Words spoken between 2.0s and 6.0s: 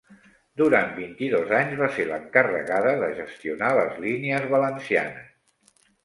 l'encarregada de gestionar les línies valencianes.